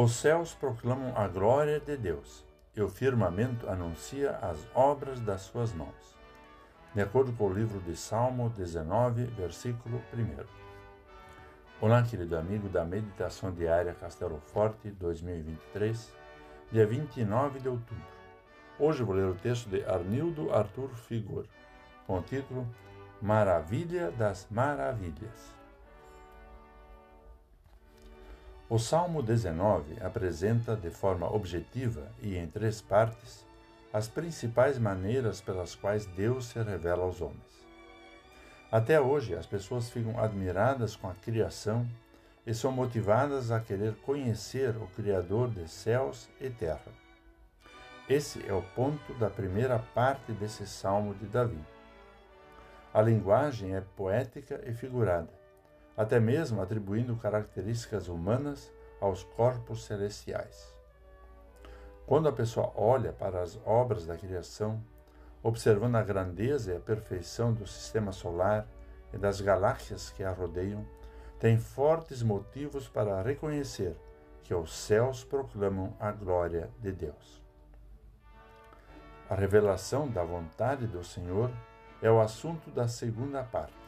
[0.00, 5.72] Os céus proclamam a glória de Deus, e o firmamento anuncia as obras das suas
[5.72, 6.16] mãos.
[6.94, 10.44] De acordo com o livro de Salmo 19, versículo 1.
[11.80, 16.14] Olá, querido amigo da Meditação Diária Castelo Forte 2023,
[16.70, 18.06] dia 29 de outubro.
[18.78, 21.44] Hoje vou ler o texto de Arnildo Arthur Figor,
[22.06, 22.64] com o título
[23.20, 25.57] Maravilha das Maravilhas.
[28.70, 33.42] O Salmo 19 apresenta de forma objetiva e em três partes
[33.90, 37.66] as principais maneiras pelas quais Deus se revela aos homens.
[38.70, 41.88] Até hoje, as pessoas ficam admiradas com a criação
[42.46, 46.92] e são motivadas a querer conhecer o Criador de céus e terra.
[48.06, 51.64] Esse é o ponto da primeira parte desse salmo de Davi.
[52.92, 55.37] A linguagem é poética e figurada,
[55.98, 60.72] até mesmo atribuindo características humanas aos corpos celestiais.
[62.06, 64.80] Quando a pessoa olha para as obras da criação,
[65.42, 68.64] observando a grandeza e a perfeição do sistema solar
[69.12, 70.86] e das galáxias que a rodeiam,
[71.40, 73.96] tem fortes motivos para reconhecer
[74.44, 77.42] que os céus proclamam a glória de Deus.
[79.28, 81.50] A revelação da vontade do Senhor
[82.00, 83.87] é o assunto da segunda parte.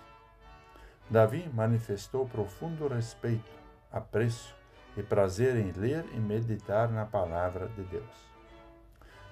[1.10, 3.50] Davi manifestou profundo respeito,
[3.90, 4.54] apreço
[4.96, 8.30] e prazer em ler e meditar na palavra de Deus.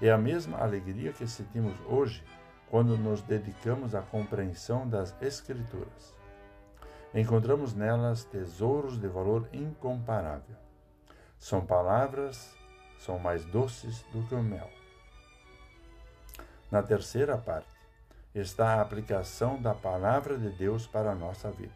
[0.03, 2.25] É a mesma alegria que sentimos hoje
[2.69, 6.17] quando nos dedicamos à compreensão das Escrituras.
[7.15, 10.57] Encontramos nelas tesouros de valor incomparável.
[11.39, 12.57] São palavras,
[12.99, 14.69] são mais doces do que o mel.
[16.73, 17.78] Na terceira parte,
[18.35, 21.73] está a aplicação da palavra de Deus para a nossa vida.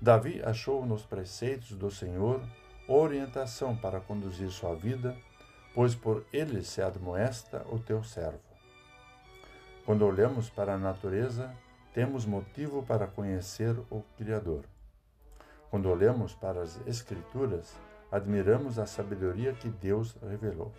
[0.00, 2.40] Davi achou nos preceitos do Senhor
[2.88, 5.16] orientação para conduzir sua vida,
[5.74, 8.40] pois por ele se admoesta o teu servo.
[9.84, 11.54] Quando olhamos para a natureza,
[11.92, 14.64] temos motivo para conhecer o Criador.
[15.70, 17.74] Quando olhamos para as Escrituras,
[18.10, 20.72] admiramos a sabedoria que Deus revelou.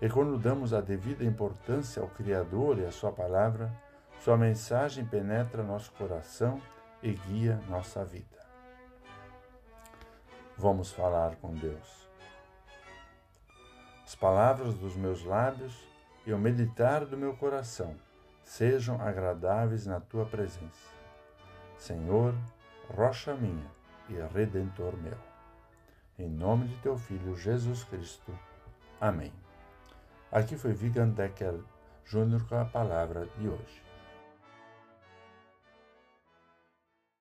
[0.00, 3.72] E quando damos a devida importância ao Criador e à Sua palavra,
[4.20, 6.60] Sua mensagem penetra nosso coração
[7.02, 8.38] e guia nossa vida.
[10.56, 12.08] Vamos falar com Deus.
[14.04, 15.86] As palavras dos meus lábios
[16.26, 17.94] e o meditar do meu coração
[18.42, 20.90] sejam agradáveis na tua presença.
[21.76, 22.34] Senhor,
[22.88, 23.70] rocha minha
[24.08, 25.18] e redentor meu.
[26.18, 28.36] Em nome de teu Filho Jesus Cristo.
[29.00, 29.32] Amém.
[30.30, 31.54] Aqui foi Vigan Decker
[32.04, 33.87] Júnior com a palavra de hoje.